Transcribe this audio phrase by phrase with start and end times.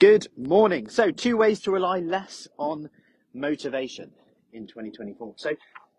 [0.00, 0.88] Good morning.
[0.88, 2.88] So, two ways to rely less on
[3.34, 4.12] motivation
[4.52, 5.34] in 2024.
[5.36, 5.50] So,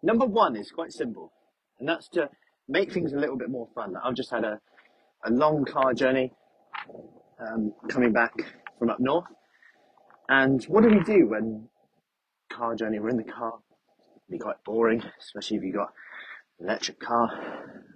[0.01, 1.33] number one is quite simple,
[1.79, 2.29] and that's to
[2.69, 3.95] make things a little bit more fun.
[4.01, 4.61] I've just had a,
[5.25, 6.31] a long car journey
[7.45, 8.31] um, coming back
[8.77, 9.25] from up north.
[10.29, 11.67] And what do we do when
[12.49, 12.99] car journey?
[12.99, 13.55] We're in the car.
[14.15, 15.89] It'd be quite boring, especially if you've got
[16.61, 17.29] an electric car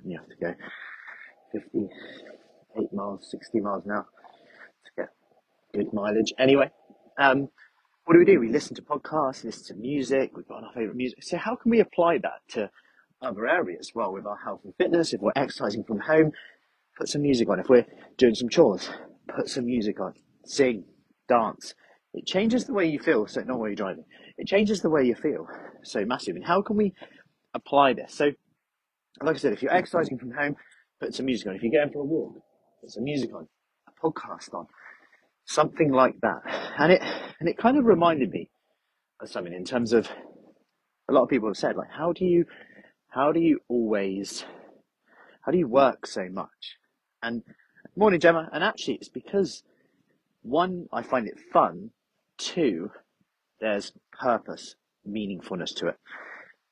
[0.04, 0.54] and you have to go
[1.54, 4.08] 58 miles, 60 miles an hour
[4.86, 5.10] to get
[5.74, 6.34] good mileage.
[6.38, 6.70] Anyway,
[7.20, 7.50] um,
[8.06, 8.40] what do we do?
[8.40, 10.32] We listen to podcasts, listen to music.
[10.36, 11.24] We've got our favorite music.
[11.24, 12.70] So how can we apply that to
[13.22, 13.92] other areas?
[13.96, 16.32] Well, with our health and fitness, if we're exercising from home,
[16.98, 17.60] put some music on.
[17.60, 17.88] If we're
[18.18, 18.90] doing some chores,
[19.36, 20.14] put some music on.
[20.46, 20.84] Sing,
[21.28, 21.74] dance.
[22.14, 23.26] It changes the way you feel.
[23.26, 24.06] So not while you're driving.
[24.38, 25.48] It changes the way you feel.
[25.84, 26.36] So massive.
[26.36, 26.94] And how can we
[27.56, 28.14] apply this?
[28.14, 28.32] So,
[29.22, 30.56] like I said, if you're exercising from home,
[31.00, 31.56] put some music on.
[31.56, 32.36] If you're going for a walk,
[32.82, 33.48] put some music on.
[33.88, 34.68] A podcast on
[35.46, 36.42] something like that.
[36.78, 37.02] And it
[37.40, 38.50] and it kind of reminded me
[39.22, 40.10] of something in terms of
[41.10, 42.46] a lot of people have said like how do you
[43.10, 44.46] how do you always
[45.42, 46.78] how do you work so much?
[47.22, 47.44] And
[47.96, 49.64] morning Gemma, and actually it's because
[50.42, 51.92] one, I find it fun,
[52.38, 52.92] two,
[53.60, 54.76] there's purpose,
[55.08, 55.96] meaningfulness to it.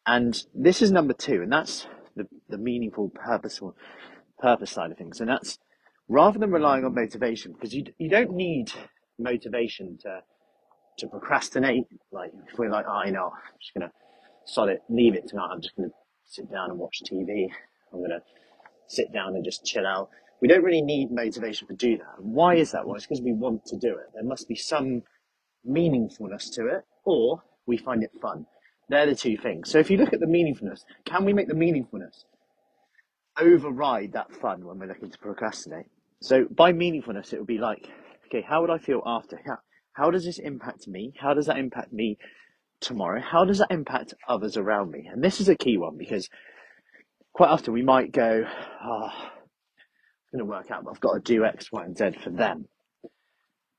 [0.05, 3.75] And this is number two, and that's the, the meaningful, purposeful
[4.39, 5.19] purpose side of things.
[5.21, 5.59] And that's
[6.11, 8.71] rather than relying on motivation, because you, you don't need
[9.17, 10.21] motivation to
[10.97, 11.85] to procrastinate.
[12.11, 13.91] Like if we're like, oh, you know, I'm just gonna
[14.45, 15.49] sod it, leave it tonight.
[15.51, 15.89] I'm just gonna
[16.25, 17.49] sit down and watch TV.
[17.93, 18.21] I'm gonna
[18.87, 20.09] sit down and just chill out.
[20.41, 22.17] We don't really need motivation to do that.
[22.17, 22.85] And why is that?
[22.85, 24.07] Well, it's because we want to do it.
[24.13, 25.03] There must be some
[25.67, 28.47] meaningfulness to it, or we find it fun.
[28.89, 29.69] They're the two things.
[29.69, 32.25] So if you look at the meaningfulness, can we make the meaningfulness
[33.39, 35.85] override that fun when we're looking to procrastinate?
[36.21, 37.89] So by meaningfulness, it would be like,
[38.27, 39.39] okay, how would I feel after?
[39.45, 39.57] How,
[39.93, 41.13] how does this impact me?
[41.19, 42.17] How does that impact me
[42.79, 43.21] tomorrow?
[43.21, 45.09] How does that impact others around me?
[45.11, 46.29] And this is a key one because
[47.33, 48.43] quite often we might go,
[48.83, 52.11] oh, it's going to work out, but I've got to do X, Y, and Z
[52.23, 52.67] for them.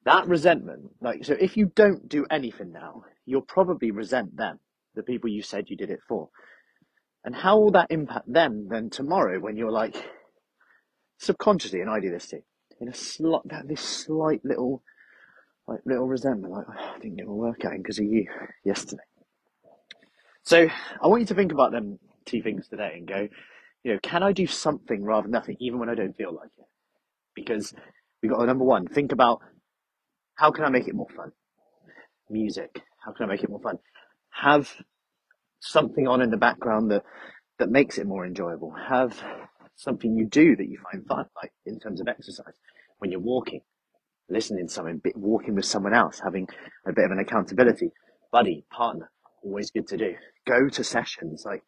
[0.05, 4.59] That resentment, like, so if you don't do anything now, you'll probably resent them,
[4.97, 6.29] the people you said you did it for.
[7.25, 9.95] And how will that impact them then tomorrow when you're like,
[11.23, 12.43] subconsciously, and I do this too,
[12.81, 14.83] in a slight, that this slight little,
[15.69, 18.27] like little resentment, like oh, I didn't get my workout in because of you
[18.65, 19.03] yesterday.
[20.43, 20.69] So
[21.01, 23.29] I want you to think about them two things today and go,
[23.85, 26.51] you know, can I do something rather than nothing, even when I don't feel like
[26.59, 26.67] it?
[27.35, 27.73] Because
[28.23, 28.87] we got number one.
[28.87, 29.41] Think about
[30.35, 31.33] how can I make it more fun?
[32.29, 32.83] Music.
[33.05, 33.79] How can I make it more fun?
[34.31, 34.73] Have
[35.61, 37.05] something on in the background that
[37.59, 38.75] that makes it more enjoyable.
[38.89, 39.23] Have
[39.77, 42.55] something you do that you find fun, like in terms of exercise,
[42.99, 43.61] when you're walking,
[44.29, 46.49] listening to something, walking with someone else, having
[46.87, 47.91] a bit of an accountability,
[48.31, 49.11] buddy, partner,
[49.43, 50.15] always good to do.
[50.47, 51.63] Go to sessions, like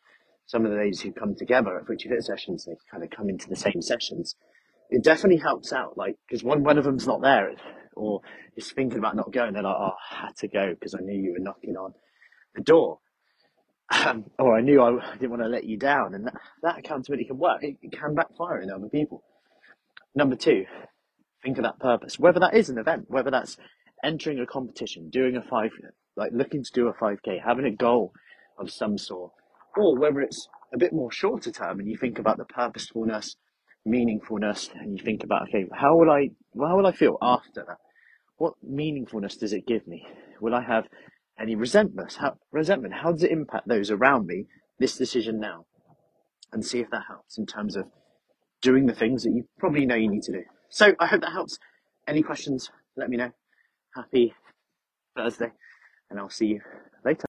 [0.47, 3.29] some of the ladies who come together at Fruci Fit sessions, they kind of come
[3.29, 4.37] into the same sessions.
[4.91, 7.53] It definitely helps out, like, because one, one of them's not there
[7.97, 8.21] or
[8.57, 11.21] is thinking about not going, they're like, oh, I had to go because I knew
[11.21, 11.95] you were knocking on
[12.55, 12.99] the door
[13.91, 17.27] um, or I knew I didn't want to let you down, and that, that accountability
[17.27, 17.63] can work.
[17.63, 19.23] It, it can backfire in other people.
[20.15, 20.65] Number two,
[21.43, 23.57] think of that purpose, whether that is an event, whether that's
[24.03, 25.71] entering a competition, doing a five,
[26.17, 28.13] like looking to do a 5k, having a goal
[28.59, 29.33] of some sort,
[29.77, 33.37] or whether it's a bit more shorter term and you think about the purposefulness,
[33.87, 37.79] meaningfulness, and you think about, okay, how will I, how will I feel after that?
[38.37, 40.07] What meaningfulness does it give me?
[40.41, 40.87] Will I have
[41.39, 42.15] any resentment?
[42.15, 44.47] How, resentment, how does it impact those around me,
[44.79, 45.67] this decision now?
[46.53, 47.87] And see if that helps in terms of
[48.63, 50.43] doing the things that you probably know you need to do.
[50.69, 51.59] So I hope that helps.
[52.07, 53.31] Any questions, let me know.
[53.95, 54.35] Happy
[55.17, 55.53] Thursday,
[56.11, 56.61] and I'll see you
[57.05, 57.23] later.